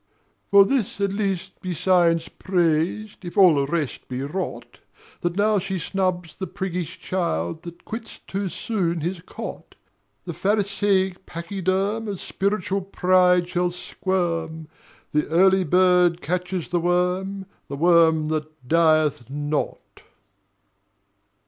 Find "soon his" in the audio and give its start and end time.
8.49-9.21